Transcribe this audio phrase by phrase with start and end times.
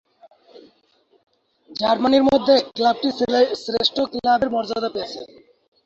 [1.71, 3.09] জার্মানির মধ্যে ক্লাবটি
[3.63, 5.19] শ্রেষ্ঠ ক্লাবের মর্যাদা পেয়েছে।